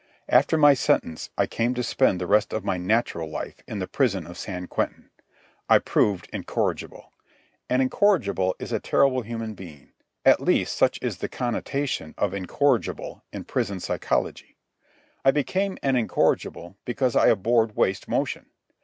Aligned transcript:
After 0.29 0.57
my 0.57 0.73
sentence, 0.73 1.29
I 1.37 1.45
came 1.45 1.75
to 1.75 1.83
spend 1.83 2.19
the 2.19 2.25
rest 2.25 2.53
of 2.53 2.63
my 2.65 2.75
"natural 2.77 3.29
life" 3.29 3.61
in 3.67 3.77
the 3.77 3.85
prison 3.85 4.25
of 4.25 4.35
San 4.35 4.65
Quentin. 4.65 5.11
I 5.69 5.77
proved 5.77 6.27
incorrigible. 6.33 7.11
An 7.69 7.81
incorrigible 7.81 8.55
is 8.57 8.71
a 8.71 8.79
terrible 8.79 9.21
human 9.21 9.53
being—at 9.53 10.41
least 10.41 10.75
such 10.75 10.97
is 11.03 11.19
the 11.19 11.29
connotation 11.29 12.15
of 12.17 12.33
"incorrigible" 12.33 13.23
in 13.31 13.43
prison 13.43 13.79
psychology. 13.79 14.57
I 15.23 15.29
became 15.29 15.77
an 15.83 15.95
incorrigible 15.95 16.77
because 16.83 17.15
I 17.15 17.27
abhorred 17.27 17.75
waste 17.75 18.07
motion. 18.07 18.47